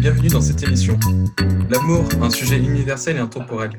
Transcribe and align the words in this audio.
bienvenue 0.00 0.28
dans 0.28 0.40
cette 0.40 0.62
émission. 0.62 0.98
L'amour, 1.68 2.08
un 2.22 2.30
sujet 2.30 2.56
universel 2.56 3.16
et 3.16 3.20
intemporel. 3.20 3.78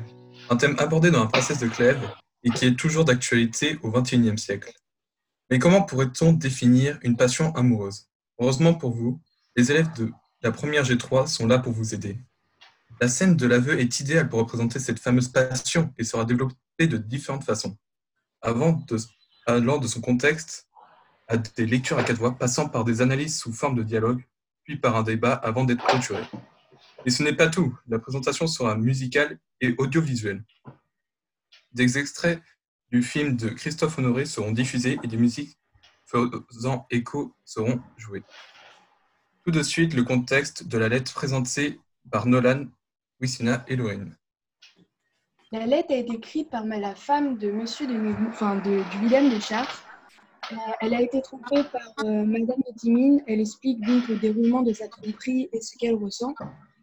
Un 0.50 0.56
thème 0.56 0.76
abordé 0.78 1.10
dans 1.10 1.18
la 1.18 1.26
princesse 1.26 1.58
de 1.58 1.66
Clèves 1.66 2.00
et 2.44 2.50
qui 2.50 2.64
est 2.64 2.78
toujours 2.78 3.04
d'actualité 3.04 3.80
au 3.82 3.90
XXIe 3.90 4.38
siècle. 4.38 4.72
Mais 5.50 5.58
comment 5.58 5.82
pourrait-on 5.82 6.32
définir 6.32 6.96
une 7.02 7.16
passion 7.16 7.52
amoureuse? 7.56 8.06
Heureusement 8.38 8.72
pour 8.72 8.92
vous, 8.92 9.20
les 9.56 9.72
élèves 9.72 9.92
de 9.96 10.12
la 10.42 10.52
première 10.52 10.84
G3 10.84 11.26
sont 11.26 11.48
là 11.48 11.58
pour 11.58 11.72
vous 11.72 11.92
aider. 11.92 12.16
La 13.00 13.08
scène 13.08 13.36
de 13.36 13.46
l'aveu 13.48 13.80
est 13.80 13.98
idéale 13.98 14.28
pour 14.28 14.38
représenter 14.38 14.78
cette 14.78 15.00
fameuse 15.00 15.26
passion 15.26 15.92
et 15.98 16.04
sera 16.04 16.24
développée 16.24 16.86
de 16.86 16.98
différentes 16.98 17.42
façons. 17.42 17.76
Avant 18.42 18.80
de, 18.86 18.96
allant 19.46 19.78
de 19.78 19.88
son 19.88 20.00
contexte 20.00 20.68
à 21.26 21.36
des 21.36 21.66
lectures 21.66 21.98
à 21.98 22.04
quatre 22.04 22.18
voix, 22.18 22.38
passant 22.38 22.68
par 22.68 22.84
des 22.84 23.00
analyses 23.00 23.40
sous 23.40 23.52
forme 23.52 23.74
de 23.74 23.82
dialogue, 23.82 24.22
puis 24.64 24.78
par 24.78 24.96
un 24.96 25.02
débat 25.02 25.32
avant 25.32 25.64
d'être 25.64 25.84
clôturé. 25.84 26.22
Et 27.04 27.10
ce 27.10 27.22
n'est 27.22 27.34
pas 27.34 27.48
tout, 27.48 27.76
la 27.88 27.98
présentation 27.98 28.46
sera 28.46 28.76
musicale 28.76 29.38
et 29.60 29.74
audiovisuelle. 29.78 30.44
Des 31.72 31.98
extraits 31.98 32.42
du 32.90 33.02
film 33.02 33.36
de 33.36 33.48
Christophe 33.48 33.98
Honoré 33.98 34.24
seront 34.26 34.52
diffusés 34.52 34.98
et 35.02 35.06
des 35.06 35.16
musiques 35.16 35.58
faisant 36.04 36.86
écho 36.90 37.34
seront 37.44 37.80
jouées. 37.96 38.22
Tout 39.44 39.50
de 39.50 39.62
suite, 39.62 39.94
le 39.94 40.04
contexte 40.04 40.68
de 40.68 40.78
la 40.78 40.88
lettre 40.88 41.12
présentée 41.14 41.80
par 42.10 42.26
Nolan, 42.26 42.66
Wissina 43.20 43.64
et 43.66 43.76
Lorraine. 43.76 44.16
La 45.50 45.66
lettre 45.66 45.92
a 45.92 45.96
été 45.96 46.14
écrite 46.14 46.50
par 46.50 46.64
la 46.64 46.94
femme 46.94 47.38
de 47.38 47.50
Monsieur 47.50 47.86
de, 47.86 48.28
enfin, 48.28 48.56
de, 48.56 48.82
du 48.90 48.98
Willem 49.06 49.30
de 49.30 49.40
Chartres. 49.40 49.84
Euh, 50.52 50.72
elle 50.80 50.94
a 50.94 51.00
été 51.00 51.22
trompée 51.22 51.62
par 51.72 52.04
euh, 52.04 52.24
Madame 52.24 52.60
de 52.66 52.76
Timine. 52.76 53.22
Elle 53.26 53.40
explique 53.40 53.80
donc 53.80 54.08
le 54.08 54.16
déroulement 54.16 54.62
de 54.62 54.72
sa 54.72 54.88
tromperie 54.88 55.48
et 55.52 55.60
ce 55.60 55.76
qu'elle 55.78 55.94
ressent. 55.94 56.34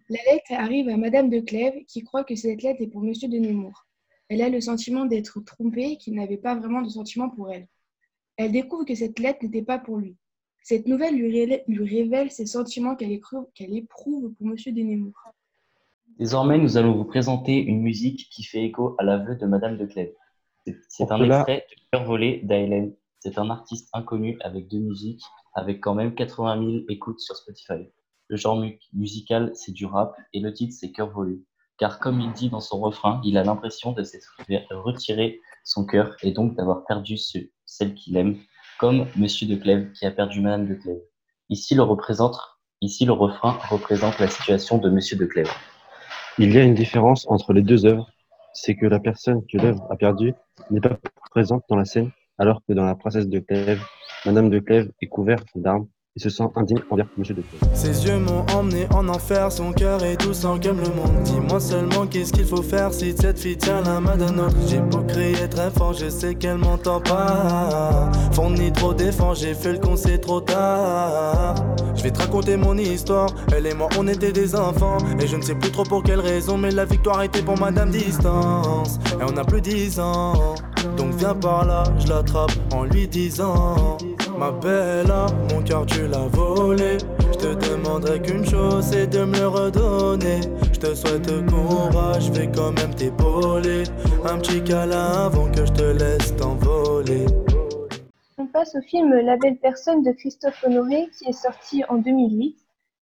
La 0.10 0.20
lettre 0.32 0.52
arrive 0.52 0.90
à 0.90 0.98
Madame 0.98 1.30
de 1.30 1.40
Clèves 1.40 1.84
qui 1.86 2.04
croit 2.04 2.24
que 2.24 2.36
cette 2.36 2.64
lettre 2.64 2.82
est 2.82 2.88
pour 2.88 3.02
Monsieur 3.02 3.30
de 3.30 3.38
Nemours. 3.38 3.86
Elle 4.28 4.42
a 4.42 4.50
le 4.50 4.62
sentiment 4.62 5.06
d'être 5.06 5.40
trompée, 5.42 5.98
qu'il 5.98 6.16
n'avait 6.16 6.38
pas 6.38 6.56
vraiment 6.56 6.82
de 6.82 6.90
sentiment 6.90 7.30
pour 7.30 7.52
elle. 7.52 7.68
Elle 8.38 8.52
découvre 8.52 8.86
que 8.86 8.96
cette 8.96 9.20
lettre 9.20 9.40
n'était 9.44 9.64
pas 9.64 9.80
pour 9.80 9.98
lui. 9.98 10.16
Cette 10.64 10.88
nouvelle 10.88 11.16
lui, 11.16 11.84
révèle 11.84 12.32
ses 12.32 12.46
sentiments 12.46 12.96
qu'elle 12.96 13.12
éprouve 13.12 14.34
pour 14.34 14.48
Monsieur 14.48 14.72
de 14.72 14.82
Nemours. 14.82 15.20
Désormais, 16.18 16.58
nous 16.58 16.78
allons 16.78 16.96
vous 16.96 17.06
présenter 17.06 17.58
une 17.58 17.82
musique 17.82 18.30
qui 18.30 18.44
fait 18.44 18.66
écho 18.66 18.96
à 18.98 19.04
l'aveu 19.04 19.36
de 19.36 19.46
Madame 19.46 19.78
de 19.78 19.86
Clèves. 19.86 20.14
C'est 20.88 21.12
un 21.12 21.24
extrait 21.24 21.66
de 21.70 21.76
Cœur 21.92 22.06
volé 22.06 22.42
d'Aelen. 22.44 22.94
C'est 23.20 23.38
un 23.38 23.50
artiste 23.50 23.90
inconnu 23.94 24.38
avec 24.42 24.70
deux 24.70 24.80
musiques, 24.80 25.24
avec 25.54 25.82
quand 25.82 25.94
même 25.94 26.16
80 26.16 26.60
000 26.60 26.72
écoutes 26.88 27.20
sur 27.20 27.36
Spotify. 27.36 27.90
Le 28.28 28.38
genre 28.38 28.64
musical, 28.94 29.52
c'est 29.56 29.74
du 29.74 29.86
rap, 29.86 30.16
et 30.34 30.40
le 30.40 30.54
titre, 30.54 30.74
c'est 30.80 30.92
Cœur 30.92 31.10
volé. 31.10 31.42
Car 31.78 32.00
comme 32.00 32.20
il 32.22 32.32
dit 32.34 32.50
dans 32.50 32.60
son 32.60 32.80
refrain, 32.80 33.22
il 33.24 33.38
a 33.38 33.44
l'impression 33.44 33.92
de 33.92 34.04
s'être 34.04 34.38
retiré 34.72 35.40
son 35.64 35.86
cœur 35.86 36.16
et 36.24 36.32
donc 36.32 36.56
d'avoir 36.56 36.86
perdu 36.86 37.18
celle 37.66 37.94
qu'il 37.96 38.18
aime, 38.18 38.38
comme 38.80 39.06
Monsieur 39.16 39.48
de 39.48 39.56
Clèves 39.56 39.92
qui 39.94 40.06
a 40.06 40.12
perdu 40.12 40.42
Madame 40.42 40.68
de 40.68 40.76
Clèves. 40.76 41.02
Ici 41.50 41.76
le, 41.76 41.84
représente, 41.84 42.38
ici, 42.82 43.06
le 43.06 43.14
refrain 43.14 43.58
représente 43.70 44.20
la 44.20 44.28
situation 44.28 44.78
de 44.78 44.90
Monsieur 44.90 45.18
de 45.18 45.26
Clèves. 45.26 45.52
Il 46.38 46.54
y 46.54 46.58
a 46.58 46.64
une 46.64 46.74
différence 46.74 47.26
entre 47.30 47.54
les 47.54 47.62
deux 47.62 47.86
œuvres, 47.86 48.10
c'est 48.54 48.76
que 48.76 48.86
la 48.86 49.00
personne 49.00 49.46
que 49.46 49.58
l'œuvre 49.58 49.86
a 49.90 49.96
perdue 49.96 50.34
n'est 50.72 50.82
pas 50.82 50.98
présente 51.32 51.64
dans 51.70 51.76
la 51.76 51.86
scène, 51.86 52.12
alors 52.40 52.64
que 52.66 52.74
dans 52.74 52.86
La 52.86 52.96
Princesse 52.96 53.28
de 53.28 53.40
Clèves, 53.40 53.84
Madame 54.26 54.50
de 54.50 54.60
Clèves 54.60 54.92
est 55.02 55.08
couverte 55.08 55.48
d'armes 55.56 55.88
il 56.20 56.24
se 56.24 56.30
sent 56.30 56.50
indigne 56.56 56.82
envers 56.90 57.06
Monsieur 57.18 57.34
de 57.34 57.44
Ses 57.74 58.06
yeux 58.06 58.20
m'ont 58.20 58.46
emmené 58.54 58.88
en 58.94 59.08
enfer, 59.08 59.50
son 59.52 59.72
cœur 59.72 60.04
est 60.04 60.18
tout 60.18 60.34
sang 60.34 60.60
comme 60.60 60.82
le 60.82 60.90
monde. 60.90 61.24
Dis-moi 61.24 61.62
seulement 61.62 62.08
qu'est-ce 62.08 62.34
qu'il 62.34 62.46
faut 62.46 62.62
faire 62.62 62.94
si 62.94 63.16
cette 63.18 63.40
fille 63.40 63.58
tient 63.58 63.82
la 63.82 64.02
main 64.02 64.18
d'un 64.18 64.38
autre. 64.38 64.56
J'ai 64.68 64.80
beau 64.80 65.02
crier 65.08 65.48
très 65.50 65.70
fort, 65.72 65.94
je 65.94 66.10
sais 66.10 66.36
qu'elle 66.36 66.58
m'entend 66.58 67.00
pas. 67.00 68.12
Fourni 68.34 68.72
trop 68.74 68.94
défend, 68.94 69.34
j'ai 69.34 69.54
fait 69.54 69.72
le 69.72 69.80
con, 69.80 69.96
c'est 69.96 70.18
trop 70.18 70.42
tard. 70.42 71.56
Je 71.96 72.04
vais 72.04 72.12
te 72.12 72.20
raconter 72.20 72.58
mon 72.58 72.78
histoire. 72.78 73.30
Elle 73.56 73.68
et 73.68 73.74
moi, 73.74 73.88
on 73.98 74.06
était 74.08 74.34
des 74.34 74.56
enfants. 74.56 74.98
Et 75.22 75.28
je 75.28 75.38
ne 75.38 75.42
sais 75.42 75.56
plus 75.56 75.72
trop 75.72 75.84
pour 75.84 76.04
quelle 76.04 76.20
raison, 76.20 76.58
mais 76.58 76.72
la 76.72 76.84
victoire 76.84 77.24
était 77.24 77.42
pour 77.42 77.58
Madame 77.58 77.92
Distance. 77.92 79.00
Et 79.14 79.24
on 79.24 79.38
a 79.38 79.46
plus 79.46 79.62
dix 79.62 80.00
ans. 80.02 80.56
Donc 80.98 81.14
viens 81.16 81.36
par 81.36 81.66
là, 81.66 81.84
je 81.98 82.08
l'attrape 82.08 82.52
en 82.74 82.84
lui 82.84 83.08
disant. 83.08 83.98
Ma 84.40 84.52
belle, 84.52 85.12
mon 85.52 85.62
cœur 85.62 85.86
tu 85.86 86.08
l'as 86.08 86.28
volé. 86.32 86.98
Je 87.34 87.38
te 87.40 87.72
demanderai 87.72 88.22
qu'une 88.22 88.46
chose, 88.46 88.86
c'est 88.90 89.08
de 89.08 89.26
me 89.26 89.38
le 89.38 89.48
redonner. 89.50 90.40
Je 90.72 90.80
te 90.80 90.96
souhaite 90.96 91.30
courage, 91.48 92.28
je 92.28 92.32
vais 92.32 92.48
quand 92.48 92.72
même 92.72 92.96
t'épauler. 92.96 93.84
Un 94.24 94.38
petit 94.38 94.64
câlin 94.64 95.26
avant 95.26 95.52
que 95.52 95.66
je 95.66 95.74
te 95.74 95.84
laisse 95.84 96.34
t'envoler. 96.38 97.26
On 98.38 98.46
passe 98.46 98.76
au 98.76 98.82
film 98.82 99.14
La 99.14 99.36
belle 99.36 99.58
personne 99.58 100.04
de 100.04 100.14
Christophe 100.14 100.64
Honoré 100.64 101.10
qui 101.18 101.28
est 101.28 101.34
sorti 101.34 101.84
en 101.90 101.98
2008. 101.98 102.56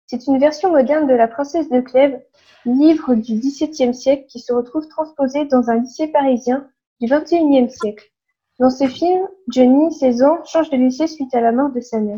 C'est 0.08 0.26
une 0.26 0.40
version 0.40 0.72
moderne 0.72 1.06
de 1.06 1.14
La 1.14 1.28
princesse 1.28 1.70
de 1.70 1.82
Clèves, 1.82 2.20
livre 2.66 3.14
du 3.14 3.36
XVIIe 3.36 3.94
siècle 3.94 4.26
qui 4.28 4.40
se 4.40 4.54
retrouve 4.54 4.88
transposé 4.88 5.46
dans 5.46 5.70
un 5.70 5.76
lycée 5.76 6.08
parisien 6.08 6.68
du 7.00 7.08
XXIe 7.08 7.70
siècle. 7.70 8.12
Dans 8.60 8.72
ce 8.72 8.88
film, 8.88 9.28
Johnny, 9.50 9.94
16 9.94 10.24
ans, 10.24 10.40
change 10.44 10.72
de 10.72 10.78
lycée 10.78 11.06
suite 11.06 11.32
à 11.36 11.42
la 11.42 11.52
mort 11.52 11.70
de 11.70 11.80
sa 11.80 12.00
mère. 12.00 12.18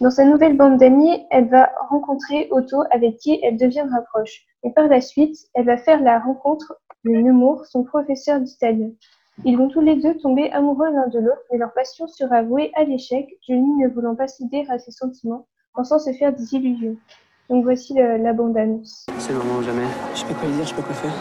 Dans 0.00 0.12
sa 0.12 0.24
nouvelle 0.24 0.56
bande 0.56 0.78
d'amis, 0.78 1.26
elle 1.28 1.48
va 1.48 1.72
rencontrer 1.88 2.46
Otto 2.52 2.84
avec 2.92 3.16
qui 3.16 3.40
elle 3.42 3.56
deviendra 3.56 4.00
proche. 4.12 4.44
Et 4.62 4.70
par 4.70 4.86
la 4.86 5.00
suite, 5.00 5.36
elle 5.54 5.66
va 5.66 5.76
faire 5.76 6.00
la 6.02 6.20
rencontre 6.20 6.76
de 7.04 7.10
Nemours, 7.10 7.66
son 7.66 7.82
professeur 7.82 8.38
d'italien. 8.38 8.90
Ils 9.44 9.58
vont 9.58 9.68
tous 9.68 9.80
les 9.80 9.96
deux 9.96 10.16
tomber 10.18 10.52
amoureux 10.52 10.88
l'un 10.92 11.08
de 11.08 11.18
l'autre, 11.18 11.42
mais 11.50 11.58
leur 11.58 11.72
passion 11.72 12.06
sera 12.06 12.44
vouée 12.44 12.70
à 12.76 12.84
l'échec, 12.84 13.26
Johnny 13.48 13.74
ne 13.82 13.88
voulant 13.88 14.14
pas 14.14 14.28
céder 14.28 14.64
à 14.68 14.78
ses 14.78 14.92
sentiments, 14.92 15.48
pensant 15.74 15.98
se 15.98 16.12
faire 16.12 16.32
des 16.32 16.54
illusions. 16.54 16.96
Donc 17.48 17.64
voici 17.64 17.94
la 17.94 18.32
bande-annonce. 18.32 19.06
C'est 19.18 19.32
le 19.32 19.38
moment 19.38 19.58
ou 19.58 19.62
jamais. 19.64 19.82
Je 20.14 20.20
sais 20.20 20.26
pas 20.26 20.34
quoi 20.34 20.48
dire, 20.48 20.62
je 20.62 20.68
sais 20.68 20.76
pas 20.76 20.82
quoi 20.82 20.94
faire. 20.94 21.14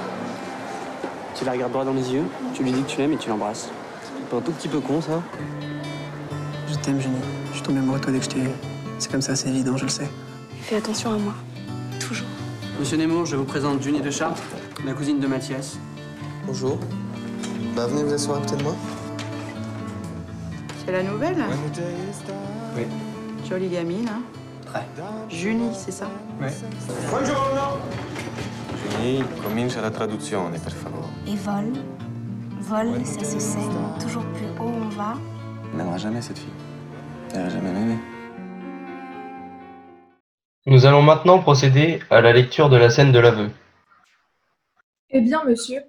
Tu 1.33 1.45
la 1.45 1.53
regardes 1.53 1.71
droit 1.71 1.85
dans 1.85 1.93
les 1.93 2.13
yeux, 2.13 2.25
tu 2.53 2.61
lui 2.61 2.71
dis 2.71 2.83
que 2.83 2.89
tu 2.89 2.99
l'aimes 2.99 3.13
et 3.13 3.17
tu 3.17 3.29
l'embrasses. 3.29 3.71
C'est 4.29 4.35
pas 4.35 4.41
un 4.41 4.41
tout 4.45 4.51
petit 4.51 4.67
peu 4.67 4.79
con, 4.79 5.01
ça 5.01 5.23
Je 6.69 6.75
t'aime, 6.75 7.01
Jenny. 7.01 7.17
Je 7.49 7.53
suis 7.55 7.63
tombé 7.63 7.79
amoureux 7.79 7.97
de 7.97 8.03
toi 8.03 8.13
dès 8.13 8.19
que 8.19 8.25
je 8.25 8.29
t'ai 8.29 8.41
C'est 8.99 9.11
comme 9.11 9.23
ça, 9.23 9.35
c'est 9.35 9.49
évident, 9.49 9.75
je 9.75 9.85
le 9.85 9.89
sais. 9.89 10.07
Fais 10.61 10.75
attention 10.75 11.13
à 11.13 11.17
moi. 11.17 11.33
Toujours. 11.99 12.27
Monsieur 12.79 12.97
Nemo, 12.97 13.25
je 13.25 13.35
vous 13.35 13.43
présente 13.43 13.81
Jenny 13.81 14.01
de 14.01 14.11
Chartres, 14.11 14.43
la 14.85 14.93
cousine 14.93 15.19
de 15.19 15.25
Mathias. 15.25 15.79
Bonjour. 16.45 16.77
Bah, 17.75 17.87
venez 17.87 18.03
vous 18.03 18.13
asseoir 18.13 18.37
à 18.37 18.41
côté 18.41 18.55
de 18.57 18.61
moi. 18.61 18.75
C'est 20.85 20.91
la 20.91 21.01
nouvelle 21.01 21.43
Oui. 22.77 22.83
Jolie 23.49 23.69
gamine, 23.69 24.09
hein 24.09 24.21
Très. 24.67 24.85
Junie, 25.35 25.71
c'est 25.73 25.91
ça 25.91 26.07
Oui. 26.39 26.49
Buongiorno. 27.09 27.79
Jenny, 28.91 29.23
comincia 29.41 29.81
la 29.81 29.89
traduzione, 29.89 30.59
per 30.59 30.71
favore. 30.71 31.09
Et 31.25 31.35
vol? 31.35 31.73
Ça 32.69 33.23
se 33.23 33.39
sait. 33.39 33.57
Toujours 33.99 34.23
plus 34.25 34.45
haut 34.59 34.69
on 34.69 34.89
va. 34.89 35.15
Elle 35.71 35.77
n'aimera 35.79 35.97
jamais 35.97 36.21
cette 36.21 36.37
fille. 36.37 36.53
Elle 37.33 37.41
n'a 37.41 37.49
jamais 37.49 37.69
aimé. 37.69 37.95
Nous 40.67 40.85
allons 40.85 41.01
maintenant 41.01 41.39
procéder 41.39 41.99
à 42.11 42.21
la 42.21 42.31
lecture 42.31 42.69
de 42.69 42.77
la 42.77 42.91
scène 42.91 43.11
de 43.11 43.17
l'aveu. 43.17 43.49
Eh 45.09 45.21
bien, 45.21 45.43
monsieur, 45.45 45.81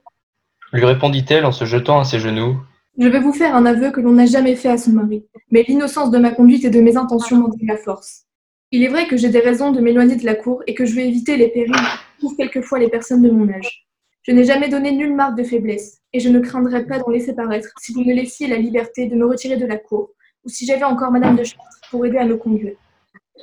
Lui 0.72 0.86
répondit-elle 0.86 1.44
en 1.44 1.52
se 1.52 1.66
jetant 1.66 2.00
à 2.00 2.04
ses 2.04 2.18
genoux. 2.18 2.56
je 2.98 3.08
vais 3.08 3.20
vous 3.20 3.34
faire 3.34 3.54
un 3.54 3.66
aveu 3.66 3.90
que 3.90 4.00
l'on 4.00 4.12
n'a 4.12 4.24
jamais 4.24 4.56
fait 4.56 4.70
à 4.70 4.78
son 4.78 4.92
mari. 4.92 5.26
Mais 5.50 5.66
l'innocence 5.68 6.10
de 6.10 6.16
ma 6.16 6.30
conduite 6.30 6.64
et 6.64 6.70
de 6.70 6.80
mes 6.80 6.96
intentions 6.96 7.36
m'en 7.36 7.48
dit 7.48 7.66
la 7.66 7.76
force. 7.76 8.24
Il 8.70 8.82
est 8.82 8.88
vrai 8.88 9.06
que 9.06 9.18
j'ai 9.18 9.28
des 9.28 9.40
raisons 9.40 9.70
de 9.70 9.80
m'éloigner 9.80 10.16
de 10.16 10.24
la 10.24 10.34
cour 10.34 10.62
et 10.66 10.72
que 10.72 10.86
je 10.86 10.94
veux 10.94 11.02
éviter 11.02 11.36
les 11.36 11.48
périls 11.48 11.74
trouvent 12.18 12.36
quelquefois 12.36 12.78
les 12.78 12.88
personnes 12.88 13.20
de 13.20 13.30
mon 13.30 13.52
âge. 13.52 13.86
Je 14.22 14.32
n'ai 14.32 14.44
jamais 14.44 14.70
donné 14.70 14.92
nulle 14.92 15.14
marque 15.14 15.36
de 15.36 15.42
faiblesse, 15.44 15.99
et 16.12 16.20
je 16.20 16.28
ne 16.28 16.40
craindrais 16.40 16.86
pas 16.86 16.98
d'en 16.98 17.10
laisser 17.10 17.34
paraître 17.34 17.68
si 17.80 17.92
vous 17.92 18.02
me 18.02 18.12
laissiez 18.12 18.46
la 18.48 18.56
liberté 18.56 19.06
de 19.06 19.14
me 19.14 19.26
retirer 19.26 19.56
de 19.56 19.66
la 19.66 19.76
cour, 19.76 20.10
ou 20.44 20.48
si 20.48 20.66
j'avais 20.66 20.84
encore 20.84 21.10
Madame 21.10 21.36
de 21.36 21.44
Chartres 21.44 21.80
pour 21.90 22.04
aider 22.06 22.18
à 22.18 22.24
me 22.24 22.36
conduire. 22.36 22.74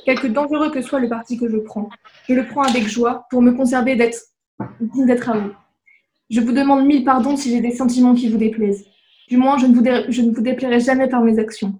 Quelque 0.06 0.28
dangereux 0.28 0.72
que 0.72 0.82
soit 0.82 1.00
le 1.00 1.10
parti 1.10 1.38
que 1.38 1.50
je 1.50 1.58
prends, 1.58 1.90
je 2.28 2.34
le 2.34 2.46
prends 2.46 2.64
avec 2.64 2.88
joie 2.88 3.26
pour 3.30 3.42
me 3.42 3.52
conserver 3.52 3.96
d'être 3.96 4.20
digne 4.80 5.06
d'être 5.06 5.30
à 5.30 5.38
vous. 5.38 5.52
Je 6.30 6.42
vous 6.42 6.52
demande 6.52 6.86
mille 6.86 7.04
pardons 7.04 7.38
si 7.38 7.52
j'ai 7.52 7.62
des 7.62 7.72
sentiments 7.72 8.14
qui 8.14 8.30
vous 8.30 8.38
déplaisent. 8.38 8.86
Du 9.28 9.38
moins, 9.38 9.58
je 9.58 9.66
ne 9.66 9.76
vous, 9.76 9.84
je 10.10 10.22
ne 10.22 10.32
vous 10.32 10.42
déplairai 10.42 10.80
jamais 10.80 11.08
par 11.08 11.22
mes 11.22 11.40
actions. 11.40 11.80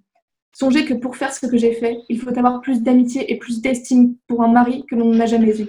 Songez 0.54 0.86
que 0.86 0.94
pour 0.94 1.16
faire 1.16 1.34
ce 1.34 1.46
que 1.46 1.58
j'ai 1.58 1.74
fait, 1.74 2.00
il 2.10 2.20
faut 2.20 2.38
avoir 2.38 2.62
plus 2.62 2.82
d'amitié 2.82 3.32
et 3.32 3.38
plus 3.38 3.62
d'estime 3.62 4.16
pour 4.28 4.44
un 4.44 4.48
mari 4.48 4.86
que 4.90 4.96
l'on 4.96 5.14
n'a 5.14 5.26
jamais 5.26 5.62
eu. 5.62 5.68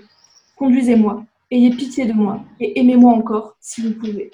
Conduisez-moi, 0.56 1.24
ayez 1.50 1.70
pitié 1.70 2.06
de 2.06 2.12
moi, 2.12 2.42
et 2.58 2.80
aimez-moi 2.80 3.12
encore, 3.12 3.56
si 3.60 3.82
vous 3.82 3.92
pouvez. 3.92 4.30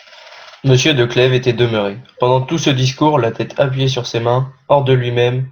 Monsieur 0.66 0.94
de 0.94 1.04
Clèves 1.04 1.34
était 1.34 1.52
demeuré, 1.52 1.98
pendant 2.18 2.40
tout 2.40 2.56
ce 2.56 2.70
discours, 2.70 3.18
la 3.18 3.32
tête 3.32 3.60
appuyée 3.60 3.88
sur 3.88 4.06
ses 4.06 4.18
mains, 4.18 4.50
hors 4.68 4.82
de 4.82 4.94
lui-même, 4.94 5.50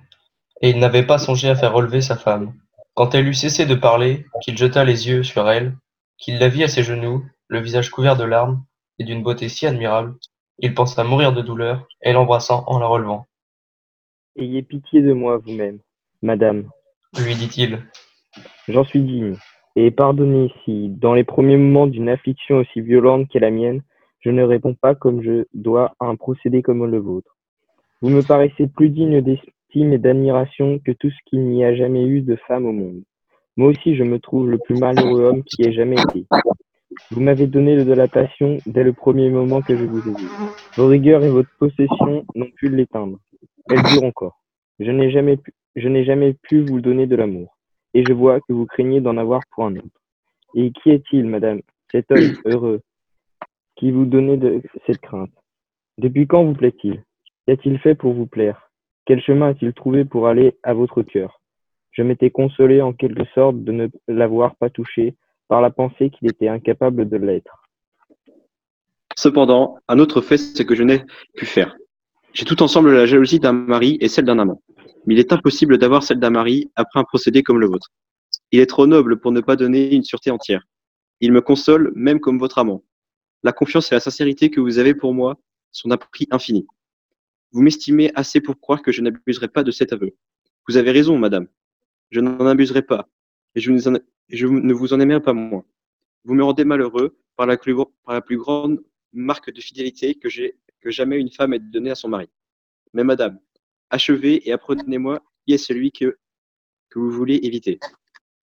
et 0.62 0.70
il 0.70 0.78
n'avait 0.78 1.04
pas 1.04 1.18
songé 1.18 1.50
à 1.50 1.54
faire 1.54 1.74
relever 1.74 2.00
sa 2.00 2.16
femme. 2.16 2.54
Quand 2.94 3.14
elle 3.14 3.28
eut 3.28 3.34
cessé 3.34 3.66
de 3.66 3.74
parler, 3.74 4.24
qu'il 4.40 4.56
jeta 4.56 4.84
les 4.84 5.08
yeux 5.08 5.22
sur 5.22 5.50
elle, 5.50 5.76
qu'il 6.16 6.38
la 6.38 6.48
vit 6.48 6.64
à 6.64 6.68
ses 6.68 6.82
genoux, 6.82 7.26
le 7.48 7.60
visage 7.60 7.90
couvert 7.90 8.16
de 8.16 8.24
larmes, 8.24 8.64
et 8.98 9.04
d'une 9.04 9.22
beauté 9.22 9.50
si 9.50 9.66
admirable, 9.66 10.14
il 10.58 10.72
pensa 10.72 11.04
mourir 11.04 11.34
de 11.34 11.42
douleur, 11.42 11.86
et 12.00 12.14
l'embrassant 12.14 12.64
en 12.66 12.78
la 12.78 12.86
relevant. 12.86 13.26
Ayez 14.36 14.62
pitié 14.62 15.02
de 15.02 15.12
moi 15.12 15.36
vous-même, 15.36 15.80
madame, 16.22 16.70
lui 17.22 17.34
dit-il. 17.34 17.84
J'en 18.66 18.84
suis 18.84 19.02
digne, 19.02 19.36
et 19.76 19.90
pardonnez 19.90 20.50
si, 20.64 20.88
dans 20.88 21.12
les 21.12 21.24
premiers 21.24 21.58
moments 21.58 21.86
d'une 21.86 22.08
affliction 22.08 22.56
aussi 22.56 22.80
violente 22.80 23.28
qu'est 23.28 23.40
la 23.40 23.50
mienne, 23.50 23.82
je 24.22 24.30
ne 24.30 24.42
réponds 24.42 24.74
pas 24.74 24.94
comme 24.94 25.22
je 25.22 25.44
dois 25.52 25.94
à 26.00 26.06
un 26.06 26.16
procédé 26.16 26.62
comme 26.62 26.86
le 26.86 26.98
vôtre. 26.98 27.36
Vous 28.00 28.08
me 28.08 28.22
paraissez 28.22 28.68
plus 28.68 28.88
digne 28.88 29.20
d'estime 29.20 29.92
et 29.92 29.98
d'admiration 29.98 30.78
que 30.78 30.92
tout 30.92 31.10
ce 31.10 31.16
qu'il 31.26 31.44
n'y 31.44 31.64
a 31.64 31.74
jamais 31.74 32.04
eu 32.04 32.22
de 32.22 32.36
femme 32.48 32.66
au 32.66 32.72
monde. 32.72 33.02
Moi 33.56 33.68
aussi, 33.68 33.96
je 33.96 34.04
me 34.04 34.18
trouve 34.18 34.48
le 34.48 34.58
plus 34.58 34.78
malheureux 34.78 35.24
homme 35.24 35.42
qui 35.42 35.62
ait 35.62 35.72
jamais 35.72 35.96
été. 36.00 36.24
Vous 37.10 37.20
m'avez 37.20 37.46
donné 37.46 37.84
de 37.84 37.92
la 37.92 38.08
passion 38.08 38.58
dès 38.66 38.84
le 38.84 38.92
premier 38.92 39.28
moment 39.28 39.60
que 39.60 39.76
je 39.76 39.84
vous 39.84 40.08
ai 40.08 40.14
vu. 40.14 40.26
Vos 40.76 40.86
rigueurs 40.86 41.24
et 41.24 41.30
votre 41.30 41.50
possession 41.58 42.24
n'ont 42.34 42.50
pu 42.56 42.68
l'éteindre. 42.68 43.18
Elles 43.70 43.82
durent 43.82 44.04
encore. 44.04 44.40
Je 44.78 44.90
n'ai 44.90 45.10
jamais 45.10 45.38
je 45.74 45.88
n'ai 45.88 46.04
jamais 46.04 46.34
pu 46.34 46.60
vous 46.60 46.80
donner 46.80 47.06
de 47.06 47.16
l'amour. 47.16 47.56
Et 47.94 48.04
je 48.06 48.12
vois 48.12 48.40
que 48.40 48.52
vous 48.52 48.66
craignez 48.66 49.00
d'en 49.00 49.16
avoir 49.16 49.40
pour 49.50 49.64
un 49.64 49.76
autre. 49.76 50.00
Et 50.54 50.70
qui 50.70 50.90
est-il, 50.90 51.26
madame, 51.26 51.60
cet 51.90 52.10
homme 52.10 52.36
heureux, 52.44 52.82
qui 53.82 53.90
vous 53.90 54.04
donnait 54.04 54.36
de 54.36 54.62
cette 54.86 55.00
crainte 55.00 55.32
Depuis 55.98 56.28
quand 56.28 56.44
vous 56.44 56.54
plaît-il? 56.54 57.02
Qu'a-t-il 57.48 57.80
fait 57.80 57.96
pour 57.96 58.12
vous 58.12 58.26
plaire? 58.26 58.70
Quel 59.06 59.20
chemin 59.20 59.48
a-t-il 59.48 59.72
trouvé 59.72 60.04
pour 60.04 60.28
aller 60.28 60.56
à 60.62 60.72
votre 60.72 61.02
cœur? 61.02 61.40
Je 61.90 62.04
m'étais 62.04 62.30
consolé 62.30 62.80
en 62.80 62.92
quelque 62.92 63.24
sorte 63.34 63.64
de 63.64 63.72
ne 63.72 63.88
l'avoir 64.06 64.54
pas 64.54 64.70
touché 64.70 65.16
par 65.48 65.60
la 65.60 65.70
pensée 65.70 66.10
qu'il 66.10 66.30
était 66.30 66.46
incapable 66.46 67.08
de 67.08 67.16
l'être. 67.16 67.64
Cependant, 69.16 69.78
un 69.88 69.98
autre 69.98 70.20
fait, 70.20 70.38
c'est 70.38 70.64
que 70.64 70.76
je 70.76 70.84
n'ai 70.84 71.02
pu 71.34 71.44
faire. 71.44 71.74
J'ai 72.34 72.44
tout 72.44 72.62
ensemble 72.62 72.94
la 72.94 73.06
jalousie 73.06 73.40
d'un 73.40 73.52
mari 73.52 73.98
et 74.00 74.06
celle 74.06 74.26
d'un 74.26 74.38
amant. 74.38 74.62
Mais 75.06 75.14
il 75.14 75.18
est 75.18 75.32
impossible 75.32 75.76
d'avoir 75.76 76.04
celle 76.04 76.20
d'un 76.20 76.30
mari 76.30 76.70
après 76.76 77.00
un 77.00 77.04
procédé 77.04 77.42
comme 77.42 77.58
le 77.58 77.66
vôtre. 77.66 77.88
Il 78.52 78.60
est 78.60 78.66
trop 78.66 78.86
noble 78.86 79.18
pour 79.18 79.32
ne 79.32 79.40
pas 79.40 79.56
donner 79.56 79.92
une 79.92 80.04
sûreté 80.04 80.30
entière. 80.30 80.62
Il 81.20 81.32
me 81.32 81.40
console 81.40 81.90
même 81.96 82.20
comme 82.20 82.38
votre 82.38 82.58
amant. 82.58 82.84
La 83.42 83.52
confiance 83.52 83.90
et 83.90 83.94
la 83.94 84.00
sincérité 84.00 84.50
que 84.50 84.60
vous 84.60 84.78
avez 84.78 84.94
pour 84.94 85.14
moi 85.14 85.38
sont 85.72 85.88
d'un 85.88 85.96
prix 85.96 86.28
infini. 86.30 86.66
Vous 87.52 87.62
m'estimez 87.62 88.12
assez 88.14 88.40
pour 88.40 88.60
croire 88.60 88.82
que 88.82 88.92
je 88.92 89.02
n'abuserai 89.02 89.48
pas 89.48 89.62
de 89.62 89.70
cet 89.70 89.92
aveu. 89.92 90.14
Vous 90.68 90.76
avez 90.76 90.90
raison, 90.90 91.18
madame. 91.18 91.48
Je 92.10 92.20
n'en 92.20 92.46
abuserai 92.46 92.82
pas, 92.82 93.08
et 93.54 93.60
je, 93.60 93.70
ne 93.70 94.72
vous 94.72 94.92
en 94.92 95.00
aimerai 95.00 95.20
pas 95.20 95.32
moins. 95.32 95.64
Vous 96.24 96.34
me 96.34 96.44
rendez 96.44 96.64
malheureux 96.64 97.16
par 97.36 97.46
la, 97.46 97.56
plus, 97.56 97.74
grande 98.36 98.82
marque 99.12 99.52
de 99.52 99.60
fidélité 99.60 100.14
que, 100.14 100.28
que 100.80 100.90
jamais 100.90 101.18
une 101.18 101.30
femme 101.30 101.54
ait 101.54 101.58
donnée 101.58 101.90
à 101.90 101.94
son 101.94 102.08
mari. 102.08 102.28
Mais 102.92 103.04
madame, 103.04 103.38
achevez 103.90 104.48
et 104.48 104.52
apprenez-moi 104.52 105.22
qui 105.46 105.54
est 105.54 105.58
celui 105.58 105.90
que, 105.90 106.18
que 106.90 106.98
vous 106.98 107.10
voulez 107.10 107.40
éviter. 107.42 107.80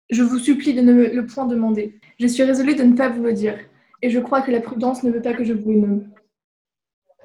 Je 0.10 0.24
vous 0.24 0.40
supplie 0.40 0.74
de 0.74 0.82
ne 0.82 0.94
me 0.94 1.14
le 1.14 1.26
point 1.26 1.46
demander. 1.46 2.00
Je 2.20 2.28
suis 2.28 2.44
résolue 2.44 2.76
de 2.76 2.84
ne 2.84 2.98
pas 2.98 3.10
vous 3.10 3.24
le 3.24 3.34
dire, 3.34 3.58
et 4.02 4.10
je 4.10 4.20
crois 4.20 4.42
que 4.42 4.52
la 4.52 4.62
prudence 4.62 5.04
ne 5.04 5.12
veut 5.12 5.22
pas 5.22 5.34
que 5.34 5.44
je 5.44 5.54
vous 5.54 5.72
le 5.72 5.80
nomme. 5.80 6.12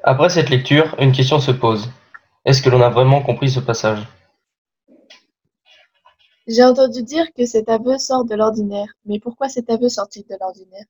Après 0.05 0.29
cette 0.29 0.51
lecture, 0.51 0.95
une 0.99 1.13
question 1.13 1.41
se 1.41 1.51
pose. 1.51 1.91
Est-ce 2.45 2.63
que 2.63 2.71
l'on 2.71 2.81
a 2.81 2.91
vraiment 2.91 3.23
compris 3.23 3.51
ce 3.51 3.61
passage? 3.61 4.07
J'ai 6.47 6.63
entendu 6.63 7.03
dire 7.03 7.27
que 7.37 7.45
cet 7.45 7.69
aveu 7.69 7.99
sort 7.99 8.25
de 8.25 8.37
l'ordinaire, 8.37 8.93
mais 9.05 9.19
pourquoi 9.19 9.49
cet 9.49 9.69
aveu 9.69 9.89
sort-il 9.89 10.23
de 10.23 10.37
l'ordinaire? 10.41 10.85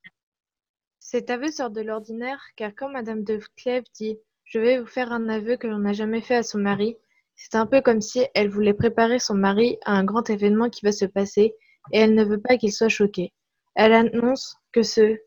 Cet 1.01 1.31
aveu 1.31 1.51
sort 1.51 1.71
de 1.71 1.81
l'ordinaire 1.81 2.43
car 2.57 2.73
quand 2.77 2.91
Madame 2.91 3.23
de 3.23 3.41
Clèves 3.57 3.85
dit 3.95 4.19
«Je 4.45 4.59
vais 4.59 4.79
vous 4.79 4.87
faire 4.87 5.13
un 5.13 5.29
aveu 5.31 5.57
que 5.57 5.67
l'on 5.67 5.79
n'a 5.79 5.95
jamais 5.95 6.21
fait 6.21 6.37
à 6.37 6.43
son 6.43 6.59
mari», 6.59 6.97
c'est 7.37 7.55
un 7.55 7.65
peu 7.65 7.81
comme 7.81 8.01
si 8.01 8.27
elle 8.35 8.51
voulait 8.51 8.75
préparer 8.75 9.19
son 9.19 9.35
mari 9.35 9.79
à 9.85 9.93
un 9.93 10.05
grand 10.05 10.29
événement 10.29 10.69
qui 10.69 10.85
va 10.85 10.93
se 10.93 11.05
passer 11.05 11.55
et 11.93 12.01
elle 12.01 12.15
ne 12.15 12.25
veut 12.25 12.41
pas 12.41 12.59
qu'il 12.59 12.73
soit 12.73 12.89
choqué. 12.89 13.33
Elle 13.75 13.93
annonce 13.93 14.57
que 14.73 14.83
ce 14.83 15.19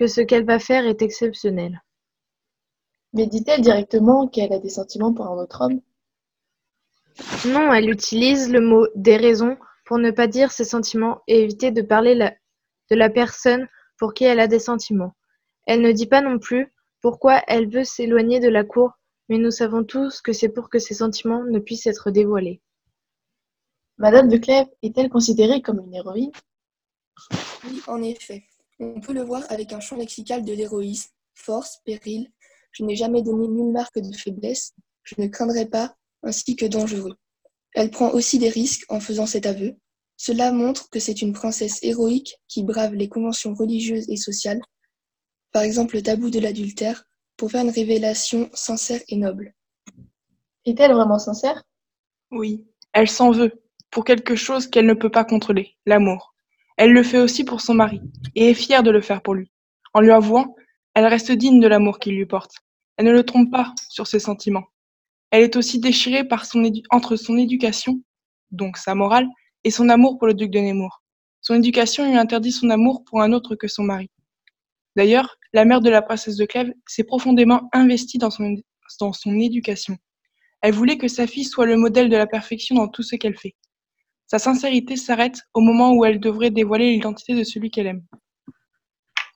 que 0.00 0.06
ce 0.06 0.22
qu'elle 0.22 0.46
va 0.46 0.58
faire 0.58 0.86
est 0.86 1.02
exceptionnel. 1.02 1.82
Mais 3.12 3.26
dit-elle 3.26 3.60
directement 3.60 4.28
qu'elle 4.28 4.54
a 4.54 4.58
des 4.58 4.70
sentiments 4.70 5.12
pour 5.12 5.26
un 5.26 5.36
autre 5.36 5.60
homme? 5.60 5.82
Non, 7.46 7.70
elle 7.70 7.90
utilise 7.90 8.50
le 8.50 8.62
mot 8.62 8.86
des 8.94 9.18
raisons 9.18 9.58
pour 9.84 9.98
ne 9.98 10.10
pas 10.10 10.26
dire 10.26 10.52
ses 10.52 10.64
sentiments 10.64 11.20
et 11.26 11.42
éviter 11.42 11.70
de 11.70 11.82
parler 11.82 12.14
de 12.14 12.96
la 12.96 13.10
personne 13.10 13.68
pour 13.98 14.14
qui 14.14 14.24
elle 14.24 14.40
a 14.40 14.46
des 14.46 14.58
sentiments. 14.58 15.14
Elle 15.66 15.82
ne 15.82 15.92
dit 15.92 16.06
pas 16.06 16.22
non 16.22 16.38
plus 16.38 16.72
pourquoi 17.02 17.42
elle 17.46 17.68
veut 17.68 17.84
s'éloigner 17.84 18.40
de 18.40 18.48
la 18.48 18.64
cour, 18.64 18.92
mais 19.28 19.36
nous 19.36 19.50
savons 19.50 19.84
tous 19.84 20.22
que 20.22 20.32
c'est 20.32 20.48
pour 20.48 20.70
que 20.70 20.78
ses 20.78 20.94
sentiments 20.94 21.44
ne 21.44 21.58
puissent 21.58 21.86
être 21.86 22.10
dévoilés. 22.10 22.62
Madame 23.98 24.28
de 24.28 24.38
Clèves 24.38 24.70
est-elle 24.80 25.10
considérée 25.10 25.60
comme 25.60 25.80
une 25.80 25.94
héroïne? 25.94 26.32
Oui, 27.64 27.82
en 27.86 28.00
effet. 28.02 28.44
On 28.82 28.98
peut 28.98 29.12
le 29.12 29.22
voir 29.22 29.44
avec 29.50 29.74
un 29.74 29.80
champ 29.80 29.96
lexical 29.96 30.42
de 30.42 30.54
l'héroïsme, 30.54 31.10
force, 31.34 31.80
péril, 31.84 32.32
je 32.72 32.82
n'ai 32.82 32.96
jamais 32.96 33.22
donné 33.22 33.46
nulle 33.46 33.72
marque 33.72 33.98
de 33.98 34.16
faiblesse, 34.16 34.72
je 35.02 35.16
ne 35.18 35.26
craindrai 35.26 35.66
pas, 35.66 35.94
ainsi 36.22 36.56
que 36.56 36.64
dangereux. 36.64 37.14
Elle 37.74 37.90
prend 37.90 38.10
aussi 38.10 38.38
des 38.38 38.48
risques 38.48 38.84
en 38.88 38.98
faisant 38.98 39.26
cet 39.26 39.44
aveu. 39.44 39.76
Cela 40.16 40.50
montre 40.50 40.88
que 40.88 40.98
c'est 40.98 41.20
une 41.20 41.34
princesse 41.34 41.78
héroïque 41.82 42.36
qui 42.48 42.62
brave 42.62 42.94
les 42.94 43.10
conventions 43.10 43.54
religieuses 43.54 44.08
et 44.08 44.16
sociales, 44.16 44.62
par 45.52 45.62
exemple 45.62 45.96
le 45.96 46.02
tabou 46.02 46.30
de 46.30 46.40
l'adultère, 46.40 47.04
pour 47.36 47.50
faire 47.50 47.64
une 47.64 47.70
révélation 47.70 48.48
sincère 48.54 49.00
et 49.08 49.16
noble. 49.16 49.54
Est-elle 50.64 50.92
vraiment 50.92 51.18
sincère? 51.18 51.62
Oui, 52.30 52.66
elle 52.92 53.10
s'en 53.10 53.30
veut, 53.30 53.62
pour 53.90 54.04
quelque 54.04 54.36
chose 54.36 54.66
qu'elle 54.66 54.86
ne 54.86 54.94
peut 54.94 55.10
pas 55.10 55.24
contrôler, 55.24 55.76
l'amour. 55.84 56.34
Elle 56.80 56.94
le 56.94 57.02
fait 57.02 57.18
aussi 57.18 57.44
pour 57.44 57.60
son 57.60 57.74
mari, 57.74 58.00
et 58.34 58.48
est 58.48 58.54
fière 58.54 58.82
de 58.82 58.90
le 58.90 59.02
faire 59.02 59.20
pour 59.20 59.34
lui, 59.34 59.50
en 59.92 60.00
lui 60.00 60.12
avouant 60.12 60.54
elle 60.94 61.04
reste 61.04 61.30
digne 61.30 61.60
de 61.60 61.68
l'amour 61.68 61.98
qu'il 61.98 62.16
lui 62.16 62.24
porte. 62.24 62.54
Elle 62.96 63.04
ne 63.04 63.12
le 63.12 63.22
trompe 63.22 63.50
pas 63.50 63.74
sur 63.90 64.06
ses 64.06 64.18
sentiments. 64.18 64.64
Elle 65.30 65.42
est 65.42 65.56
aussi 65.56 65.78
déchirée 65.78 66.26
entre 66.88 67.16
son 67.16 67.36
éducation, 67.36 68.00
donc 68.50 68.78
sa 68.78 68.94
morale, 68.94 69.28
et 69.62 69.70
son 69.70 69.90
amour 69.90 70.16
pour 70.16 70.26
le 70.26 70.32
duc 70.32 70.50
de 70.50 70.58
Nemours. 70.58 71.02
Son 71.42 71.52
éducation 71.52 72.08
lui 72.08 72.16
interdit 72.16 72.50
son 72.50 72.70
amour 72.70 73.04
pour 73.04 73.20
un 73.20 73.34
autre 73.34 73.56
que 73.56 73.68
son 73.68 73.82
mari. 73.82 74.08
D'ailleurs, 74.96 75.36
la 75.52 75.66
mère 75.66 75.82
de 75.82 75.90
la 75.90 76.00
princesse 76.00 76.36
de 76.36 76.46
Clèves 76.46 76.72
s'est 76.86 77.04
profondément 77.04 77.68
investie 77.74 78.16
dans 78.16 78.30
son 78.30 79.38
éducation. 79.38 79.98
Elle 80.62 80.72
voulait 80.72 80.96
que 80.96 81.08
sa 81.08 81.26
fille 81.26 81.44
soit 81.44 81.66
le 81.66 81.76
modèle 81.76 82.08
de 82.08 82.16
la 82.16 82.26
perfection 82.26 82.76
dans 82.76 82.88
tout 82.88 83.02
ce 83.02 83.16
qu'elle 83.16 83.36
fait. 83.36 83.54
Sa 84.30 84.38
sincérité 84.38 84.94
s'arrête 84.94 85.40
au 85.54 85.60
moment 85.60 85.92
où 85.92 86.04
elle 86.04 86.20
devrait 86.20 86.52
dévoiler 86.52 86.92
l'identité 86.92 87.34
de 87.34 87.42
celui 87.42 87.68
qu'elle 87.68 87.88
aime. 87.88 88.04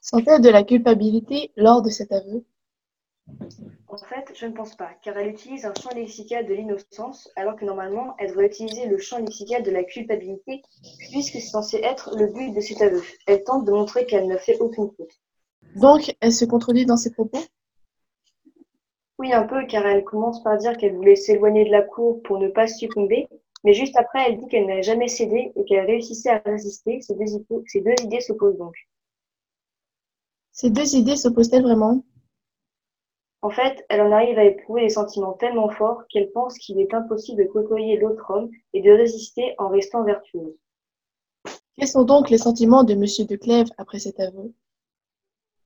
Sent-elle 0.01 0.41
de 0.41 0.51
la 0.51 0.63
culpabilité 0.63 1.51
lors 1.57 1.83
de 1.83 1.91
cet 1.91 2.13
aveu 2.13 2.45
En 3.89 3.97
fait, 3.97 4.33
je 4.37 4.47
ne 4.47 4.53
pense 4.53 4.77
pas, 4.77 4.91
car 5.03 5.17
elle 5.17 5.31
utilise 5.31 5.65
un 5.65 5.75
champ 5.75 5.91
lexical 5.97 6.47
de 6.47 6.55
l'innocence, 6.55 7.29
alors 7.35 7.57
que 7.57 7.65
normalement, 7.65 8.15
elle 8.21 8.29
devrait 8.29 8.47
utiliser 8.47 8.87
le 8.87 8.99
champ 8.99 9.19
lexical 9.19 9.65
de 9.65 9.73
la 9.73 9.83
culpabilité, 9.83 10.63
puisque 11.11 11.33
c'est 11.33 11.41
censé 11.41 11.79
être 11.79 12.17
le 12.17 12.29
but 12.33 12.53
de 12.53 12.61
cet 12.61 12.81
aveu. 12.81 13.03
Elle 13.27 13.43
tente 13.43 13.65
de 13.65 13.73
montrer 13.73 14.07
qu'elle 14.07 14.29
ne 14.29 14.37
fait 14.37 14.61
aucune 14.61 14.93
faute. 14.97 15.21
Donc, 15.75 16.15
elle 16.21 16.33
se 16.33 16.45
contredit 16.45 16.87
dans 16.87 16.97
ses 16.97 17.11
propos? 17.11 17.41
Oui, 19.19 19.33
un 19.33 19.43
peu, 19.43 19.67
car 19.67 19.85
elle 19.87 20.05
commence 20.05 20.41
par 20.45 20.57
dire 20.57 20.77
qu'elle 20.77 20.95
voulait 20.95 21.17
s'éloigner 21.17 21.65
de 21.65 21.73
la 21.73 21.83
cour 21.83 22.23
pour 22.23 22.39
ne 22.39 22.47
pas 22.47 22.69
succomber, 22.69 23.27
mais 23.65 23.73
juste 23.73 23.97
après, 23.97 24.27
elle 24.29 24.39
dit 24.39 24.47
qu'elle 24.49 24.67
n'a 24.67 24.83
jamais 24.83 25.09
cédé 25.09 25.53
et 25.57 25.65
qu'elle 25.65 25.87
réussissait 25.87 26.29
à 26.29 26.43
résister. 26.45 27.01
Ces 27.01 27.15
deux, 27.15 27.25
ces 27.67 27.81
deux 27.81 27.95
idées 28.03 28.21
s'opposent 28.21 28.59
donc. 28.59 28.75
Ces 30.53 30.71
deux 30.71 30.95
idées 30.95 31.17
s'opposent-elles 31.17 31.63
vraiment? 31.63 32.05
En 33.41 33.51
fait, 33.51 33.85
elle 33.89 34.03
en 34.03 34.13
arrive 34.13 34.39
à 34.39 34.45
éprouver 34.45 34.83
des 34.83 34.91
sentiments 34.91 35.33
tellement 35.33 35.71
forts 35.71 36.03
qu'elle 36.09 36.31
pense 36.33 36.59
qu'il 36.59 36.79
est 36.79 36.95
impossible 36.95 37.43
de 37.43 37.49
côtoyer 37.49 37.99
l'autre 37.99 38.31
homme 38.31 38.51
et 38.73 38.83
de 38.83 38.91
résister 38.91 39.55
en 39.59 39.69
restant 39.69 40.05
vertueuse. 40.05 40.55
Quels 41.77 41.89
sont 41.89 42.05
donc 42.05 42.31
les 42.31 42.39
sentiments 42.39 42.85
de 42.85 42.95
Monsieur 42.95 43.25
de 43.25 43.37
Clèves 43.37 43.71
après 43.79 43.99
cet 43.99 44.21
aveu? 44.21 44.55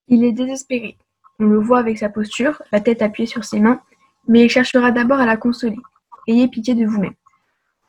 Il 0.07 0.25
est 0.25 0.33
désespéré. 0.33 0.97
On 1.39 1.45
le 1.45 1.61
voit 1.61 1.79
avec 1.79 1.99
sa 1.99 2.09
posture, 2.09 2.63
la 2.73 2.81
tête 2.81 3.03
appuyée 3.03 3.29
sur 3.29 3.45
ses 3.45 3.61
mains, 3.61 3.81
mais 4.27 4.45
il 4.45 4.49
cherchera 4.49 4.91
d'abord 4.91 5.19
à 5.19 5.27
la 5.27 5.37
consoler. 5.37 5.77
Ayez 6.27 6.49
pitié 6.49 6.75
de 6.75 6.85
vous-même. 6.85 7.15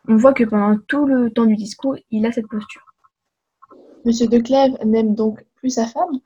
On 0.08 0.15
voit 0.15 0.34
que 0.34 0.44
pendant 0.44 0.77
tout 0.88 1.06
le 1.06 1.29
temps 1.32 1.46
du 1.46 1.56
discours, 1.56 1.96
il 2.10 2.25
a 2.25 2.32
cette 2.32 2.48
posture. 2.48 2.82
Monsieur 4.06 4.27
de 4.27 4.39
Clèves 4.39 4.77
n'aime 4.86 5.13
donc 5.13 5.46
plus 5.56 5.72
sa 5.72 5.86
femme? 5.86 6.20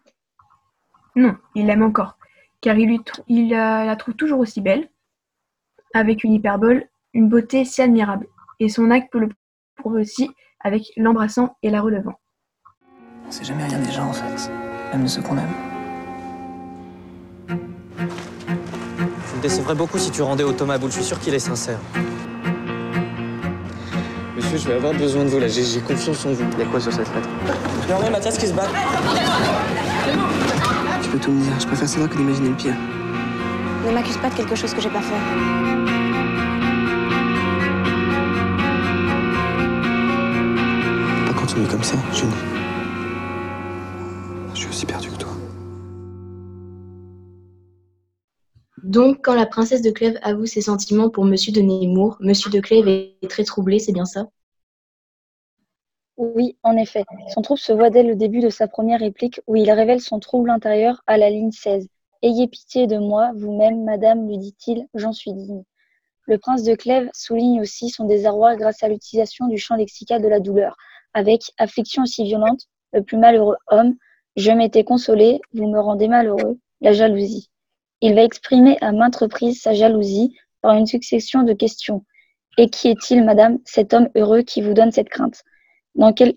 Non, 1.15 1.36
il 1.56 1.65
l'aime 1.65 1.84
encore, 1.84 2.18
car 2.62 2.77
il, 2.77 3.50
la 3.50 3.96
trouve 3.96 4.15
toujours 4.15 4.39
aussi 4.39 4.62
belle, 4.62 4.89
avec 5.94 6.24
une 6.24 6.34
hyperbole, 6.34 6.88
une 7.13 7.30
beauté 7.30 7.65
si 7.65 7.82
admirable, 7.82 8.27
et 8.60 8.70
son 8.70 8.92
acte 8.92 9.12
peut 9.12 9.20
le 9.20 9.30
prouver 9.75 10.01
aussi 10.01 10.30
avec 10.60 10.92
l'embrassant 10.98 11.58
et 11.62 11.70
la 11.70 11.82
relevant. 11.82 12.20
On 13.27 13.32
sait 13.32 13.44
jamais 13.44 13.65
rien 13.65 13.80
des 13.80 13.92
gens 13.92 14.08
en 14.08 14.13
fait, 14.13 14.51
même 14.92 15.03
de 15.03 15.08
ceux 15.08 15.22
qu'on 15.22 15.38
aime. 15.38 15.53
Tu 17.48 19.36
me 19.36 19.42
décevrais 19.42 19.75
beaucoup 19.75 19.98
si 19.98 20.12
tu 20.12 20.22
rendais 20.22 20.44
au 20.44 20.53
Thomas 20.53 20.77
Boule, 20.77 20.92
je 20.92 20.96
suis 20.98 21.06
sûr 21.06 21.20
qu'il 21.20 21.34
est 21.34 21.39
sincère. 21.39 21.80
Je 24.56 24.68
vais 24.68 24.76
avoir 24.76 24.94
besoin 24.94 25.26
de 25.26 25.30
vous 25.30 25.40
là, 25.40 25.48
j'ai 25.48 25.80
confiance 25.80 26.26
en 26.28 26.32
vous. 26.32 26.44
Il 26.54 26.60
y 26.60 26.62
a 26.62 26.66
quoi 26.66 26.80
sur 26.80 26.94
cette 26.94 27.08
lettre 27.16 27.28
Regardez 27.86 28.12
Mathias 28.12 28.38
qui 28.38 28.46
se 28.46 28.54
bat. 28.54 28.68
Tu 31.02 31.10
peux 31.10 31.18
tout 31.18 31.32
me 31.32 31.42
dire, 31.42 31.60
je 31.60 31.66
préfère 31.66 31.90
savoir 31.90 32.08
que 32.08 32.18
d'imaginer 32.18 32.50
le 32.50 32.56
pire. 32.56 32.76
Ne 33.88 33.92
m'accuse 33.92 34.18
pas 34.18 34.30
de 34.30 34.36
quelque 34.36 34.56
chose 34.56 34.72
que 34.76 34.80
j'ai 34.80 34.90
pas 34.90 35.02
fait. 35.02 35.16
Pas 41.26 41.34
continuer 41.34 41.68
comme 41.68 41.84
ça, 41.84 41.96
Julie. 42.14 42.32
Je 44.54 44.60
suis 44.60 44.70
aussi 44.70 44.86
perdu 44.86 45.10
que 45.10 45.18
toi. 45.18 45.30
Donc, 48.84 49.18
quand 49.24 49.34
la 49.34 49.48
princesse 49.48 49.82
de 49.82 49.90
Clèves 49.90 50.20
avoue 50.22 50.46
ses 50.46 50.62
sentiments 50.62 51.10
pour 51.10 51.26
Monsieur 51.26 51.52
de 51.52 51.62
Nemours, 51.62 52.18
Monsieur 52.20 52.52
de 52.52 52.60
Clèves 52.60 52.88
est 52.88 53.28
très 53.28 53.44
troublé, 53.44 53.80
c'est 53.80 53.92
bien 53.92 54.06
ça? 54.06 54.28
Oui, 56.17 56.58
en 56.63 56.77
effet. 56.77 57.03
Son 57.34 57.41
trouble 57.41 57.60
se 57.60 57.74
voit 57.74 57.89
dès 57.89 58.03
le 58.03 58.15
début 58.15 58.39
de 58.39 58.50
sa 58.50 58.67
première 58.67 59.00
réplique 59.00 59.41
où 59.48 59.55
il 59.55 59.72
révèle 59.72 60.00
son 60.00 60.20
trouble 60.20 60.50
intérieur 60.50 61.01
à 61.08 61.17
la 61.17 61.29
ligne 61.29 61.51
16. 61.51 61.88
Ayez 62.22 62.48
pitié 62.48 62.88
de 62.88 62.98
moi, 62.98 63.32
vous-même, 63.36 63.84
madame, 63.84 64.27
lui 64.27 64.38
dit-il, 64.38 64.88
j'en 64.93 65.12
suis 65.12 65.34
digne. 65.34 65.63
Le 66.25 66.38
prince 66.38 66.63
de 66.63 66.75
Clèves 66.75 67.10
souligne 67.13 67.60
aussi 67.62 67.89
son 67.89 68.05
désarroi 68.05 68.55
grâce 68.55 68.84
à 68.84 68.88
l'utilisation 68.88 69.48
du 69.48 69.58
champ 69.58 69.75
lexical 69.75 70.22
de 70.22 70.27
la 70.27 70.39
douleur, 70.39 70.77
avec 71.13 71.51
affliction 71.58 72.03
aussi 72.03 72.24
violente, 72.24 72.62
le 72.93 73.03
plus 73.03 73.17
malheureux 73.17 73.58
homme, 73.67 73.96
je 74.36 74.51
m'étais 74.51 74.84
consolé, 74.84 75.41
vous 75.53 75.67
me 75.67 75.79
rendez 75.79 76.08
malheureux, 76.08 76.60
la 76.82 76.93
jalousie. 76.93 77.50
Il 78.01 78.15
va 78.15 78.24
exprimer 78.24 78.77
à 78.82 78.91
maintes 78.91 79.15
reprises 79.15 79.62
sa 79.62 79.74
jalousie 79.74 80.36
par 80.62 80.75
une 80.75 80.88
succession 80.88 81.43
de 81.43 81.53
questions. 81.53 82.05
Et 82.58 82.70
qui 82.70 82.88
est-il, 82.88 83.24
madame, 83.24 83.60
cet 83.65 83.93
homme 83.93 84.10
heureux 84.15 84.43
qui 84.43 84.62
vous 84.62 84.74
donne 84.74 84.91
cette 84.91 85.10
crainte? 85.10 85.43
Dans 85.96 86.14
quel... 86.14 86.36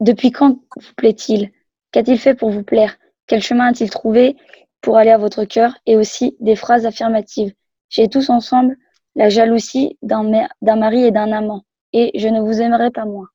Depuis 0.00 0.32
quand 0.32 0.58
vous 0.76 0.94
plaît-il? 0.96 1.50
Qu'a-t-il 1.92 2.18
fait 2.18 2.34
pour 2.34 2.50
vous 2.50 2.62
plaire? 2.62 2.96
Quel 3.26 3.42
chemin 3.42 3.68
a-t-il 3.68 3.90
trouvé 3.90 4.36
pour 4.80 4.96
aller 4.98 5.10
à 5.10 5.18
votre 5.18 5.44
cœur? 5.44 5.74
Et 5.86 5.96
aussi 5.96 6.36
des 6.40 6.56
phrases 6.56 6.86
affirmatives. 6.86 7.54
J'ai 7.88 8.08
tous 8.08 8.30
ensemble 8.30 8.76
la 9.14 9.28
jalousie 9.28 9.96
d'un 10.02 10.24
ma- 10.24 10.48
d'un 10.60 10.76
mari 10.76 11.04
et 11.04 11.10
d'un 11.12 11.30
amant, 11.30 11.64
et 11.92 12.10
je 12.18 12.26
ne 12.28 12.40
vous 12.40 12.60
aimerai 12.60 12.90
pas 12.90 13.04
moins. 13.04 13.28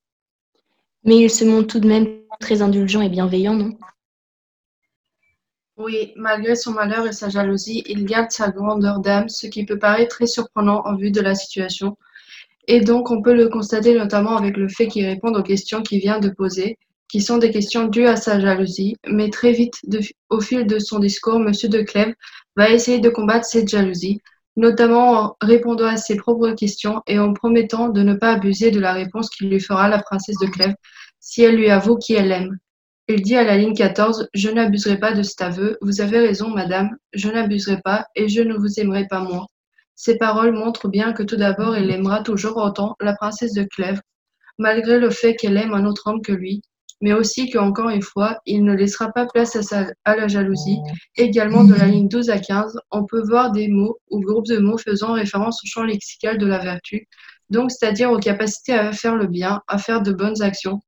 Mais 1.05 1.17
il 1.17 1.29
se 1.29 1.45
montre 1.45 1.67
tout 1.67 1.79
de 1.79 1.87
même 1.87 2.23
très 2.41 2.61
indulgent 2.61 3.01
et 3.01 3.09
bienveillant, 3.09 3.53
non? 3.53 3.71
Oui, 5.77 6.11
malgré 6.17 6.57
son 6.57 6.73
malheur 6.73 7.07
et 7.07 7.13
sa 7.13 7.29
jalousie, 7.29 7.83
il 7.87 8.03
garde 8.03 8.31
sa 8.31 8.51
grandeur 8.51 8.99
d'âme, 8.99 9.29
ce 9.29 9.47
qui 9.47 9.65
peut 9.65 9.79
paraître 9.79 10.17
très 10.17 10.27
surprenant 10.27 10.81
en 10.85 10.97
vue 10.97 11.11
de 11.11 11.21
la 11.21 11.35
situation. 11.35 11.97
Et 12.71 12.81
donc, 12.81 13.09
on 13.09 13.23
peut 13.23 13.33
le 13.33 13.49
constater 13.49 13.95
notamment 13.95 14.37
avec 14.37 14.55
le 14.55 14.69
fait 14.69 14.85
qu'il 14.85 15.03
réponde 15.03 15.35
aux 15.35 15.41
questions 15.41 15.81
qu'il 15.81 15.99
vient 15.99 16.19
de 16.19 16.29
poser, 16.29 16.77
qui 17.07 17.19
sont 17.19 17.39
des 17.39 17.49
questions 17.49 17.87
dues 17.87 18.05
à 18.05 18.15
sa 18.15 18.39
jalousie, 18.39 18.95
mais 19.07 19.31
très 19.31 19.53
vite, 19.53 19.73
au 20.29 20.39
fil 20.39 20.67
de 20.67 20.77
son 20.77 20.99
discours, 20.99 21.39
Monsieur 21.39 21.67
de 21.67 21.81
Clèves 21.81 22.13
va 22.55 22.69
essayer 22.69 22.99
de 22.99 23.09
combattre 23.09 23.45
cette 23.45 23.67
jalousie, 23.69 24.21
notamment 24.55 25.13
en 25.13 25.35
répondant 25.41 25.87
à 25.87 25.97
ses 25.97 26.15
propres 26.15 26.51
questions 26.51 27.01
et 27.07 27.17
en 27.17 27.33
promettant 27.33 27.89
de 27.89 28.03
ne 28.03 28.13
pas 28.13 28.33
abuser 28.33 28.69
de 28.69 28.79
la 28.79 28.93
réponse 28.93 29.31
qu'il 29.31 29.49
lui 29.49 29.59
fera 29.59 29.89
la 29.89 30.03
princesse 30.03 30.37
de 30.39 30.45
Clèves 30.45 30.75
si 31.19 31.41
elle 31.41 31.55
lui 31.55 31.71
avoue 31.71 31.97
qui 31.97 32.13
elle 32.13 32.31
aime. 32.31 32.55
Il 33.07 33.23
dit 33.23 33.35
à 33.35 33.43
la 33.43 33.57
ligne 33.57 33.73
14 33.73 34.29
Je 34.35 34.49
n'abuserai 34.51 34.99
pas 34.99 35.13
de 35.13 35.23
cet 35.23 35.41
aveu. 35.41 35.79
Vous 35.81 36.01
avez 36.01 36.19
raison, 36.19 36.49
madame. 36.49 36.95
Je 37.13 37.29
n'abuserai 37.29 37.81
pas 37.83 38.05
et 38.15 38.29
je 38.29 38.43
ne 38.43 38.53
vous 38.53 38.79
aimerai 38.79 39.07
pas 39.07 39.21
moins. 39.21 39.47
Ces 40.01 40.17
paroles 40.17 40.53
montrent 40.53 40.87
bien 40.87 41.11
que 41.11 41.23
tout 41.23 41.35
d'abord, 41.35 41.77
il 41.77 41.91
aimera 41.91 42.23
toujours 42.23 42.55
autant 42.55 42.95
la 43.01 43.13
princesse 43.13 43.51
de 43.51 43.63
Clèves, 43.63 43.99
malgré 44.57 44.97
le 44.97 45.09
fait 45.09 45.35
qu'elle 45.35 45.57
aime 45.57 45.73
un 45.73 45.85
autre 45.85 46.03
homme 46.05 46.21
que 46.21 46.31
lui, 46.31 46.61
mais 47.01 47.11
aussi 47.11 47.49
qu'encore 47.49 47.89
une 47.89 48.01
fois, 48.01 48.37
il 48.45 48.63
ne 48.63 48.73
laissera 48.73 49.11
pas 49.11 49.25
place 49.25 49.57
à, 49.73 49.87
à 50.05 50.15
la 50.15 50.29
jalousie. 50.29 50.77
Également, 51.17 51.65
de 51.65 51.73
la 51.73 51.87
ligne 51.87 52.07
12 52.07 52.29
à 52.29 52.39
15, 52.39 52.79
on 52.91 53.03
peut 53.03 53.21
voir 53.27 53.51
des 53.51 53.67
mots 53.67 53.97
ou 54.09 54.21
groupes 54.21 54.47
de 54.47 54.59
mots 54.59 54.77
faisant 54.77 55.11
référence 55.11 55.61
au 55.65 55.67
champ 55.67 55.83
lexical 55.83 56.37
de 56.37 56.45
la 56.45 56.59
vertu, 56.59 57.05
donc 57.49 57.69
c'est-à-dire 57.69 58.09
aux 58.09 58.19
capacités 58.19 58.71
à 58.71 58.93
faire 58.93 59.17
le 59.17 59.27
bien, 59.27 59.61
à 59.67 59.77
faire 59.79 60.01
de 60.01 60.13
bonnes 60.13 60.41
actions. 60.41 60.79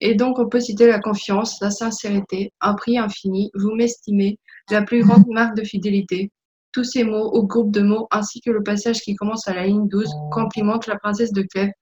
Et 0.00 0.14
donc, 0.14 0.38
on 0.38 0.48
peut 0.48 0.60
citer 0.60 0.86
la 0.86 0.98
confiance, 0.98 1.60
la 1.60 1.70
sincérité, 1.70 2.54
un 2.62 2.72
prix 2.72 2.96
infini, 2.96 3.50
vous 3.54 3.74
m'estimez, 3.74 4.38
la 4.70 4.80
plus 4.80 5.04
grande 5.04 5.26
marque 5.28 5.56
de 5.56 5.64
fidélité. 5.64 6.30
Tous 6.76 6.84
ces 6.84 7.04
mots 7.04 7.34
ou 7.34 7.46
groupes 7.46 7.70
de 7.70 7.80
mots, 7.80 8.06
ainsi 8.10 8.42
que 8.42 8.50
le 8.50 8.62
passage 8.62 9.00
qui 9.00 9.14
commence 9.14 9.48
à 9.48 9.54
la 9.54 9.66
ligne 9.66 9.88
12, 9.88 10.10
complimentent 10.30 10.86
la 10.86 10.98
princesse 10.98 11.32
de 11.32 11.40
Clèves 11.40 11.72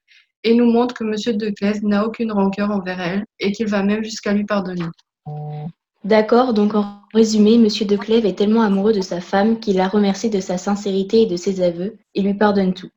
et 0.45 0.55
nous 0.55 0.71
montrent 0.71 0.95
que 0.95 1.03
Monsieur 1.03 1.35
de 1.35 1.51
Clèves 1.51 1.83
n'a 1.83 2.07
aucune 2.07 2.31
rancœur 2.31 2.71
envers 2.71 3.01
elle 3.01 3.25
et 3.41 3.51
qu'il 3.51 3.67
va 3.67 3.83
même 3.83 4.05
jusqu'à 4.05 4.33
lui 4.33 4.45
pardonner. 4.45 4.85
D'accord, 6.05 6.55
donc 6.55 6.77
en 6.77 7.01
résumé, 7.13 7.59
Monsieur 7.59 7.87
de 7.87 7.97
Clèves 7.97 8.25
est 8.25 8.39
tellement 8.39 8.63
amoureux 8.63 8.93
de 8.93 9.01
sa 9.01 9.21
femme 9.21 9.59
qu'il 9.59 9.79
la 9.79 9.89
remercie 9.89 10.31
de 10.31 10.39
sa 10.39 10.59
sincérité 10.59 11.23
et 11.23 11.27
de 11.27 11.35
ses 11.37 11.61
aveux 11.61 11.99
et 12.15 12.23
lui 12.23 12.35
pardonne 12.35 12.73
tout. 12.73 12.91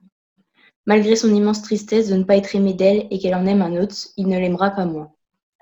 Malgré 0.85 1.15
son 1.15 1.33
immense 1.33 1.63
tristesse 1.63 2.09
de 2.09 2.15
ne 2.15 2.25
pas 2.25 2.37
être 2.37 2.55
aimé 2.55 2.75
d'elle 2.75 3.07
et 3.09 3.17
qu'elle 3.17 3.33
en 3.33 3.47
aime 3.47 3.63
un 3.63 3.81
autre, 3.81 3.95
il 4.17 4.27
ne 4.27 4.37
l'aimera 4.37 4.69
pas 4.69 4.85
moins. 4.85 5.09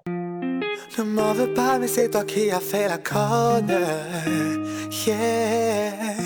Ne 0.06 1.04
m'en 1.04 1.32
veux 1.32 1.54
pas, 1.54 1.80
mais 1.80 1.88
c'est 1.88 2.10
toi 2.10 2.26
qui 2.26 2.52
as 2.52 2.60
fait 2.60 2.90
la 2.90 2.98
conne. 2.98 3.72
Yeah. 5.08 6.25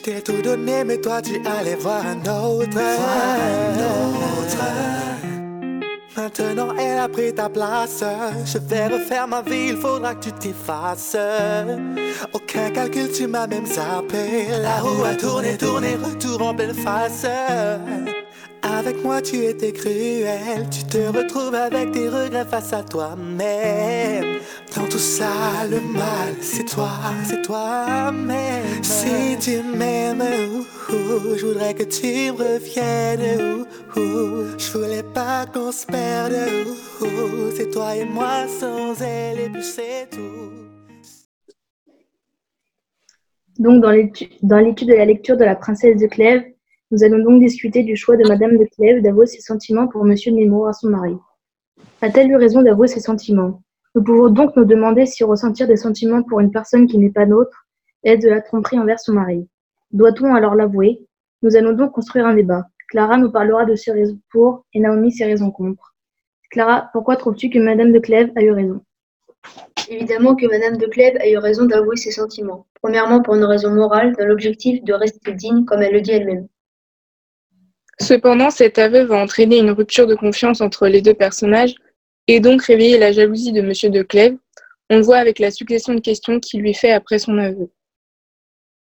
Je 0.00 0.04
t'ai 0.12 0.22
tout 0.22 0.40
donné, 0.40 0.82
mais 0.82 0.96
toi 0.96 1.20
tu 1.20 1.42
allais 1.46 1.74
voir 1.74 2.02
un 2.06 2.20
autre. 2.20 2.70
Maintenant 6.16 6.74
elle 6.78 6.98
a 6.98 7.06
pris 7.06 7.34
ta 7.34 7.50
place. 7.50 8.02
Je 8.46 8.56
vais 8.58 8.86
refaire 8.86 9.28
ma 9.28 9.42
vie, 9.42 9.68
il 9.68 9.76
faudra 9.76 10.14
que 10.14 10.24
tu 10.24 10.32
t'effaces. 10.32 11.18
Aucun 12.32 12.70
calcul, 12.70 13.12
tu 13.12 13.26
m'as 13.26 13.46
même 13.46 13.66
zappé. 13.66 14.46
La 14.62 14.80
roue 14.80 15.04
a 15.04 15.14
tourné, 15.14 15.58
tourné, 15.58 15.96
retour 15.96 16.40
en 16.46 16.54
pleine 16.54 16.72
face. 16.72 17.26
Avec 18.62 19.02
moi 19.04 19.20
tu 19.20 19.44
étais 19.44 19.72
cruel, 19.72 20.66
tu 20.70 20.84
te 20.84 20.98
retrouves 21.14 21.54
avec 21.54 21.92
tes 21.92 22.08
regrets 22.08 22.46
face 22.46 22.72
à 22.72 22.82
toi-même. 22.82 24.38
Dans 24.74 24.86
tout 24.88 24.98
ça, 24.98 25.26
le 25.68 25.80
mal, 25.80 26.34
c'est 26.40 26.64
toi, 26.64 26.90
c'est 27.28 27.42
toi-même. 27.42 28.69
Donc, 43.60 43.80
dans 43.80 43.92
l'étu- 43.92 44.28
dans 44.42 44.58
l'étude 44.58 44.88
de 44.88 44.94
la 44.94 45.04
lecture 45.04 45.36
de 45.36 45.44
la 45.44 45.54
princesse 45.54 46.00
de 46.00 46.08
Clèves, 46.08 46.42
nous 46.90 47.04
allons 47.04 47.22
donc 47.22 47.40
discuter 47.40 47.84
du 47.84 47.94
choix 47.94 48.16
de 48.16 48.26
Madame 48.26 48.58
de 48.58 48.64
Clèves 48.64 49.02
d'avouer 49.02 49.28
ses 49.28 49.40
sentiments 49.40 49.86
pour 49.86 50.04
Monsieur 50.04 50.32
Nemours 50.32 50.66
à 50.66 50.72
son 50.72 50.88
mari. 50.88 51.14
A-t-elle 52.00 52.28
eu 52.28 52.34
raison 52.34 52.62
d'avouer 52.62 52.88
ses 52.88 53.00
sentiments? 53.00 53.62
Nous 53.94 54.02
pouvons 54.02 54.30
donc 54.30 54.56
nous 54.56 54.64
demander 54.64 55.06
si 55.06 55.22
ressentir 55.22 55.68
des 55.68 55.76
sentiments 55.76 56.24
pour 56.24 56.40
une 56.40 56.50
personne 56.50 56.88
qui 56.88 56.98
n'est 56.98 57.10
pas 57.10 57.26
nôtre 57.26 57.68
est 58.04 58.18
de 58.18 58.28
la 58.28 58.40
tromperie 58.40 58.78
envers 58.78 59.00
son 59.00 59.12
mari. 59.12 59.46
Doit-on 59.92 60.34
alors 60.34 60.54
l'avouer? 60.54 61.00
Nous 61.42 61.56
allons 61.56 61.72
donc 61.72 61.92
construire 61.92 62.26
un 62.26 62.34
débat. 62.34 62.66
Clara 62.88 63.16
nous 63.16 63.30
parlera 63.30 63.64
de 63.64 63.74
ses 63.74 63.92
raisons 63.92 64.18
pour 64.30 64.64
et 64.74 64.80
Naomi 64.80 65.12
ses 65.12 65.24
raisons 65.24 65.50
contre. 65.50 65.94
Clara, 66.50 66.90
pourquoi 66.92 67.16
trouves-tu 67.16 67.50
que 67.50 67.58
Madame 67.58 67.92
de 67.92 67.98
Clèves 67.98 68.32
a 68.36 68.42
eu 68.42 68.50
raison? 68.50 68.80
Évidemment 69.88 70.34
que 70.36 70.46
Madame 70.46 70.76
de 70.76 70.86
Clèves 70.86 71.16
a 71.20 71.28
eu 71.28 71.36
raison 71.38 71.64
d'avouer 71.64 71.96
ses 71.96 72.10
sentiments. 72.10 72.66
Premièrement, 72.82 73.22
pour 73.22 73.36
une 73.36 73.44
raison 73.44 73.70
morale, 73.70 74.14
dans 74.18 74.26
l'objectif 74.26 74.82
de 74.84 74.92
rester 74.92 75.32
digne, 75.32 75.64
comme 75.64 75.82
elle 75.82 75.92
le 75.92 76.00
dit 76.00 76.12
elle-même. 76.12 76.48
Cependant, 78.00 78.50
cet 78.50 78.78
aveu 78.78 79.02
va 79.02 79.22
entraîner 79.22 79.58
une 79.58 79.70
rupture 79.70 80.06
de 80.06 80.14
confiance 80.14 80.60
entre 80.60 80.88
les 80.88 81.02
deux 81.02 81.14
personnages 81.14 81.74
et 82.26 82.40
donc 82.40 82.62
réveiller 82.62 82.98
la 82.98 83.12
jalousie 83.12 83.52
de 83.52 83.62
Monsieur 83.62 83.90
de 83.90 84.02
Clèves. 84.02 84.36
On 84.88 84.96
le 84.96 85.02
voit 85.02 85.18
avec 85.18 85.38
la 85.38 85.50
succession 85.50 85.94
de 85.94 86.00
questions 86.00 86.40
qu'il 86.40 86.60
lui 86.60 86.74
fait 86.74 86.92
après 86.92 87.18
son 87.18 87.38
aveu. 87.38 87.70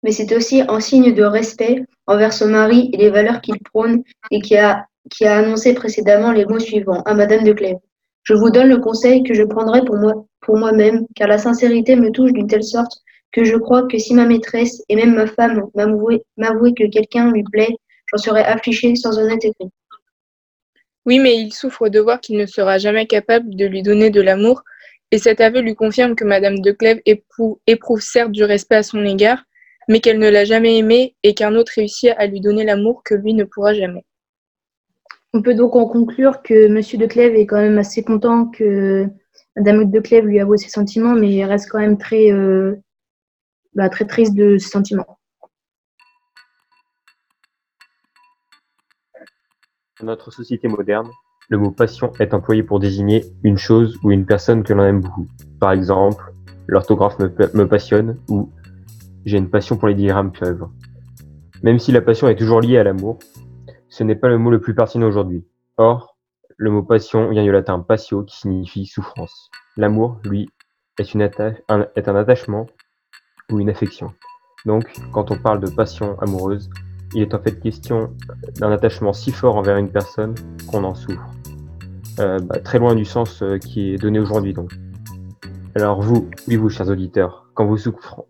Mais 0.02 0.12
c'est 0.12 0.35
aussi 0.35 0.62
un 0.69 0.81
signe 0.81 1.12
de 1.12 1.25
respect 1.25 1.85
envers 2.07 2.33
son 2.33 2.49
mari 2.49 2.90
et 2.93 2.97
les 2.97 3.11
valeurs 3.11 3.40
qu'il 3.40 3.59
prône 3.59 4.02
et 4.31 4.40
qui 4.40 4.57
a, 4.57 4.87
annoncé 5.23 5.75
précédemment 5.75 6.33
les 6.33 6.45
mots 6.45 6.61
suivants 6.61 7.02
à 7.02 7.14
Madame 7.14 7.45
de 7.45 7.52
Clèves. 7.52 7.78
Je 8.23 8.35
vous 8.35 8.50
donne 8.50 8.69
le 8.69 8.78
conseil 8.78 9.23
que 9.23 9.35
je 9.35 9.43
prendrai 9.43 9.85
pour 9.85 9.97
moi, 9.97 10.26
pour 10.40 10.59
moi-même, 10.59 11.07
car 11.17 11.28
la 11.28 11.38
sincérité 11.38 11.97
me 11.97 12.11
touche 12.11 12.33
d'une 12.33 12.47
telle 12.47 12.62
sorte 12.62 12.93
que 13.33 13.45
je 13.45 13.57
crois 13.57 13.87
que 13.87 13.99
si 13.99 14.14
ma 14.14 14.26
maîtresse 14.26 14.83
et 14.88 14.97
même 14.97 15.14
ma 15.14 15.26
femme 15.26 15.64
m'avouaient 15.75 16.73
que 16.75 16.90
quelqu'un 16.90 17.33
lui 17.33 17.43
plaît, 17.43 17.76
j'en 18.07 18.19
serais 18.19 18.45
affligée 18.45 18.95
sans 18.97 19.19
honnête 19.19 19.45
écrit. 19.45 19.71
Oui, 21.07 21.19
mais 21.19 21.37
il 21.37 21.52
souffre 21.52 21.88
de 21.88 22.00
voir 22.00 22.21
qu'il 22.21 22.37
ne 22.37 22.47
sera 22.47 22.78
jamais 22.78 23.07
capable 23.07 23.55
de 23.55 23.64
lui 23.64 23.83
donner 23.83 24.11
de 24.11 24.21
l'amour, 24.21 24.62
et 25.11 25.19
cet 25.19 25.40
aveu 25.40 25.61
lui 25.61 25.75
confirme 25.75 26.14
que 26.14 26.25
Madame 26.25 26.59
de 26.59 26.71
Clèves 26.71 27.00
éprouve 27.07 28.00
certes 28.00 28.33
du 28.33 28.45
respect 28.45 28.76
à 28.76 28.83
son 28.83 29.02
égard, 29.05 29.43
mais 29.88 30.00
qu'elle 30.00 30.18
ne 30.18 30.28
l'a 30.28 30.45
jamais 30.45 30.76
aimé 30.76 31.16
et 31.23 31.35
qu'un 31.35 31.54
autre 31.54 31.73
réussit 31.75 32.11
à 32.16 32.26
lui 32.26 32.40
donner 32.40 32.64
l'amour 32.64 33.02
que 33.02 33.14
lui 33.14 33.35
ne 33.35 33.45
pourra 33.45 33.73
jamais. 33.73 34.04
On 35.33 35.42
peut 35.42 35.54
donc 35.54 35.76
en 35.76 35.87
conclure 35.87 36.42
que 36.42 36.68
Monsieur 36.68 36.99
de 36.99 37.07
Clèves 37.07 37.35
est 37.35 37.47
quand 37.47 37.57
même 37.57 37.78
assez 37.78 38.02
content 38.02 38.47
que 38.47 39.07
Madame 39.57 39.90
de 39.90 40.00
Clèves 40.00 40.26
lui 40.26 40.40
avoue 40.40 40.57
ses 40.57 40.68
sentiments, 40.68 41.14
mais 41.14 41.30
il 41.30 41.45
reste 41.45 41.68
quand 41.71 41.78
même 41.78 41.99
très, 41.99 42.30
euh, 42.30 42.76
bah, 43.75 43.88
très 43.88 44.07
triste 44.07 44.35
de 44.35 44.57
ses 44.59 44.68
sentiments. 44.68 45.18
Dans 50.00 50.07
notre 50.07 50.30
société 50.30 50.68
moderne, 50.68 51.11
le 51.49 51.59
mot 51.59 51.71
passion 51.71 52.12
est 52.21 52.33
employé 52.35 52.62
pour 52.62 52.78
désigner 52.78 53.25
une 53.42 53.59
chose 53.59 53.99
ou 54.04 54.12
une 54.12 54.26
personne 54.26 54.62
que 54.62 54.73
l'on 54.73 54.85
aime 54.85 55.00
beaucoup. 55.00 55.26
Par 55.61 55.73
exemple, 55.73 56.33
l'orthographe 56.66 57.18
me, 57.18 57.28
me 57.54 57.66
passionne 57.66 58.16
ou 58.28 58.50
j'ai 59.28 59.38
une 59.38 59.50
passion 59.50 59.76
pour 59.76 59.88
les 59.88 59.94
diagrammes 59.94 60.32
pieuvres. 60.32 60.70
Même 61.62 61.78
si 61.78 61.92
la 61.92 62.00
passion 62.00 62.28
est 62.28 62.37
toujours 62.37 62.61
liée 62.61 62.78
à 62.78 62.85
l'amour, 62.85 63.18
ce 63.88 64.04
n'est 64.04 64.16
pas 64.16 64.28
le 64.28 64.38
mot 64.38 64.50
le 64.50 64.61
plus 64.61 64.75
pertinent 64.75 65.06
aujourd'hui. 65.06 65.44
Or, 65.76 66.16
le 66.56 66.70
mot 66.70 66.82
passion 66.82 67.30
vient 67.30 67.44
du 67.44 67.52
latin 67.52 67.78
passio 67.80 68.23
qui 68.25 68.37
signifie 68.37 68.87
souffrance. 68.87 69.50
L'amour, 69.76 70.18
lui, 70.25 70.49
est, 70.99 71.14
une 71.14 71.23
un, 71.68 71.87
est 71.94 72.08
un 72.08 72.16
attachement 72.16 72.66
ou 73.50 73.61
une 73.61 73.70
affection. 73.70 74.12
Donc, 74.66 74.92
quand 75.12 75.30
on 75.30 75.38
parle 75.38 75.61
de 75.61 75.70
passion 75.70 76.18
amoureuse, 76.20 76.68
il 77.14 77.23
est 77.23 77.35
en 77.35 77.40
fait 77.40 77.61
question 77.61 78.14
d'un 78.56 78.73
attachement 78.73 79.12
si 79.12 79.30
fort 79.30 79.56
envers 79.56 79.76
une 79.76 79.90
personne 79.90 80.35
qu'on 80.70 80.85
en 80.85 80.94
souffre. 80.94 81.30
Euh, 82.18 82.38
bah, 82.40 82.58
très 82.58 82.78
loin 82.78 82.94
du 82.94 83.04
sens 83.04 83.42
euh, 83.42 83.58
qui 83.58 83.94
est 83.94 83.97
donné 83.99 84.18
aujourd'hui 84.18 84.52
donc. 84.52 84.73
Alors 85.76 86.00
vous, 86.02 86.28
oui 86.49 86.56
vous 86.56 86.68
chers 86.68 86.88
auditeurs, 86.88 87.49
quand 87.54 87.64
vous 87.66 87.76
souffrez, 87.76 88.23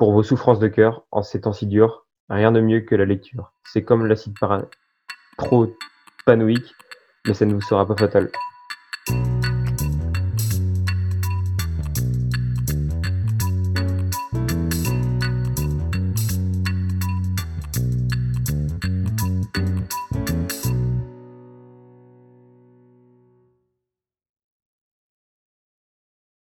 pour 0.00 0.12
vos 0.12 0.22
souffrances 0.22 0.60
de 0.60 0.68
cœur, 0.68 1.04
en 1.10 1.22
ces 1.22 1.42
temps 1.42 1.52
si 1.52 1.66
durs, 1.66 2.06
rien 2.30 2.52
de 2.52 2.60
mieux 2.62 2.80
que 2.80 2.94
la 2.94 3.04
lecture. 3.04 3.52
C'est 3.64 3.84
comme 3.84 4.06
l'acide 4.06 4.34
propanoïque, 5.36 6.74
mais 7.26 7.34
ça 7.34 7.44
ne 7.44 7.52
vous 7.52 7.60
sera 7.60 7.86
pas 7.86 7.96
fatal. 7.98 8.30